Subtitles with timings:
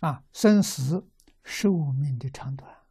[0.00, 1.08] 啊，生死
[1.44, 2.86] 寿命的长短，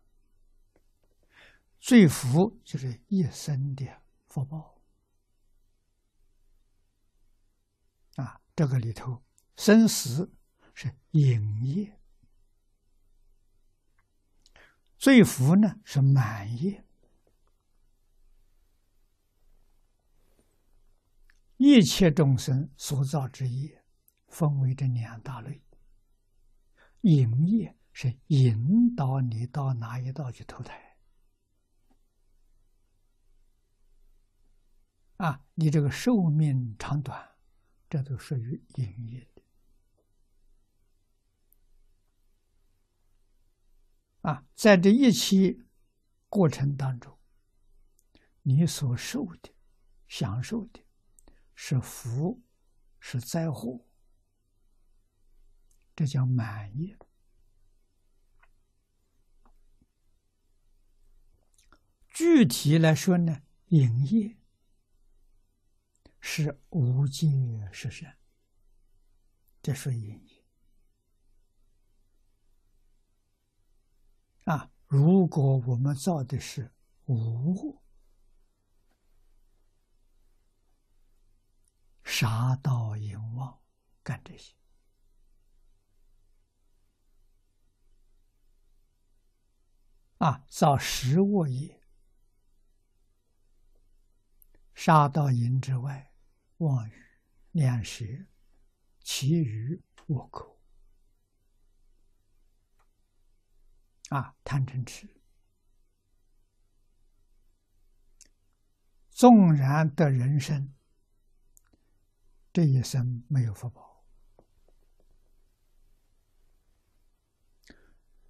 [1.79, 3.85] 罪福就是一生的
[4.27, 4.79] 福报。
[8.16, 9.23] 啊，这个里头
[9.55, 10.32] 生死
[10.73, 11.99] 是营业，
[14.97, 16.85] 罪福呢是满业。
[21.57, 23.83] 一切众生所造之业，
[24.27, 25.61] 分为这两大类。
[27.02, 30.97] 营业是引导你到哪一道去投胎
[35.18, 35.46] 啊？
[35.54, 37.36] 你这个寿命长短，
[37.90, 39.42] 这都属于营业的
[44.22, 44.45] 啊。
[44.56, 45.64] 在这一期
[46.28, 47.18] 过程当中，
[48.42, 49.50] 你所受的、
[50.08, 50.81] 享受的。
[51.62, 52.42] 是福，
[53.02, 53.86] 是灾祸，
[55.99, 56.98] 这叫满业。
[62.08, 64.38] 具体来说呢，营业
[66.22, 67.28] 是无界
[67.73, 68.09] 实相，
[69.61, 70.45] 这是营业。
[74.45, 76.72] 啊，如果我们造的是
[77.08, 77.78] 无。
[82.06, 83.61] 杀盗淫妄，
[84.02, 84.56] 干这些
[90.20, 90.45] 啊！
[90.50, 91.81] 造食恶业，
[94.73, 96.14] 杀盗淫之外，
[96.58, 96.94] 妄语、
[97.52, 98.06] 两舌、
[99.02, 100.59] 其余恶口
[104.09, 105.22] 啊，贪嗔痴，
[109.09, 110.73] 纵然得人生。
[112.52, 114.03] 这一生没有福报，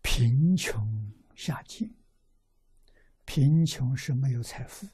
[0.03, 0.98] 贫穷
[1.39, 1.89] 下贱，
[3.23, 4.89] 贫穷是没有财富，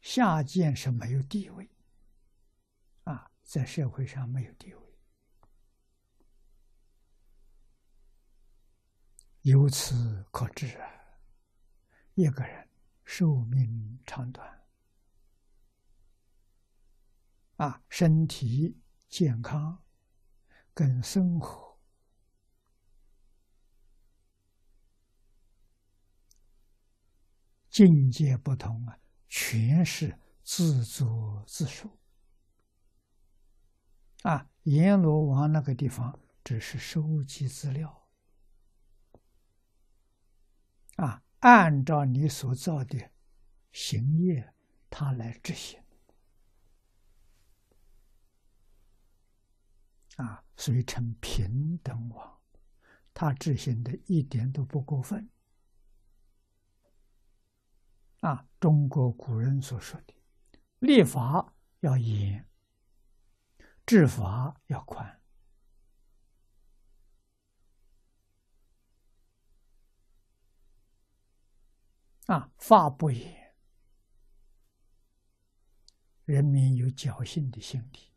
[0.00, 1.68] 下贱是没有地位，
[3.04, 4.98] 啊，在社会上没有地位。
[9.42, 10.90] 由此可知啊，
[12.14, 12.66] 一个人
[13.04, 14.66] 寿命长短。
[17.56, 19.84] 啊，身体健康
[20.72, 21.65] 跟生活
[27.76, 28.98] 境界不同啊，
[29.28, 31.90] 全是自作自受。
[34.22, 38.08] 啊，阎罗王那个地方只是收集资料，
[40.96, 43.10] 啊，按照你所造的
[43.72, 44.54] 行业，
[44.88, 45.78] 他来执行。
[50.16, 52.40] 啊，所以称平等王，
[53.12, 55.28] 他执行的一点都不过分。
[58.26, 60.12] 啊，中国古人所说的
[60.80, 62.44] “立法要严，
[63.86, 65.22] 治法要宽”。
[72.26, 73.54] 啊，法不严，
[76.24, 78.12] 人民有侥幸的心理。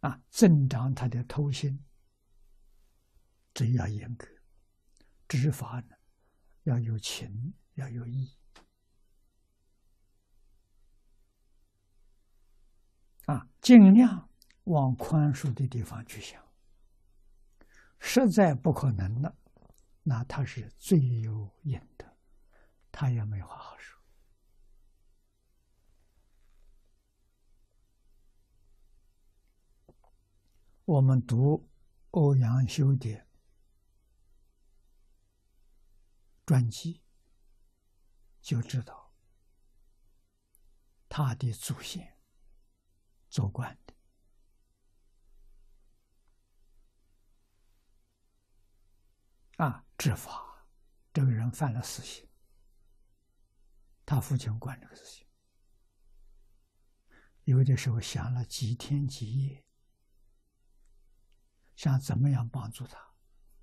[0.00, 1.84] 啊，增长他的偷心，
[3.52, 4.26] 这要严格；
[5.28, 5.96] 执法呢，
[6.64, 8.36] 要有情，要有义。
[13.26, 14.28] 啊，尽量
[14.64, 16.42] 往宽恕的地方去想。
[17.98, 19.36] 实在不可能了，
[20.02, 22.16] 那他是罪有应得，
[22.90, 24.00] 他也没话好说。
[30.86, 31.68] 我们读
[32.10, 33.24] 欧阳修的
[36.50, 37.00] 传记，
[38.40, 39.14] 就知道
[41.08, 42.18] 他的祖先
[43.28, 43.94] 做官的
[49.64, 50.66] 啊，执法
[51.12, 52.28] 这个人犯了死刑，
[54.04, 55.28] 他父亲管这个事情，
[57.44, 59.64] 有的时候想了几天几夜。
[61.76, 63.14] 想怎么样帮助他，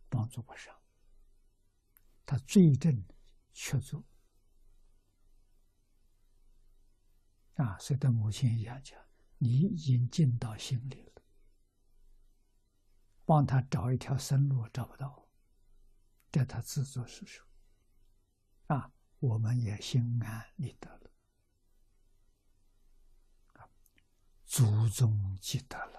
[0.08, 0.77] 帮助不上。
[2.28, 3.06] 他罪证
[3.54, 4.04] 确凿
[7.56, 9.02] 啊，所以母亲一样讲
[9.40, 11.24] ：“你已经进到心里了，
[13.24, 15.28] 帮他找一条生路找不到，
[16.30, 17.44] 这他自作自受
[18.68, 18.92] 啊。
[19.20, 21.12] 我们也心安理得了，
[24.46, 25.97] 祖宗积德了。”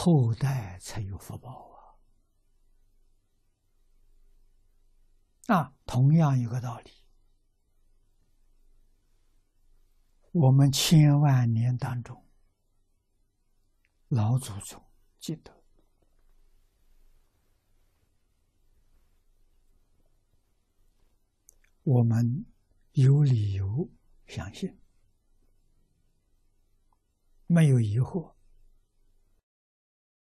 [0.00, 1.72] 后代才有福报
[5.48, 5.56] 啊！
[5.56, 6.92] 啊，同样一个道理，
[10.30, 12.24] 我们千万年当中，
[14.06, 14.80] 老祖宗
[15.18, 15.52] 记得，
[21.82, 22.46] 我们
[22.92, 23.90] 有理由
[24.28, 24.78] 相信，
[27.48, 28.37] 没有疑惑。